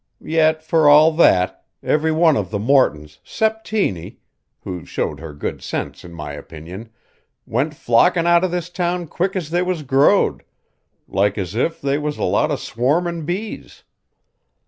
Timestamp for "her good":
5.19-5.61